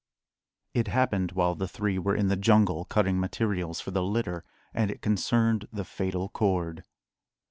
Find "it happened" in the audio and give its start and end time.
0.73-1.33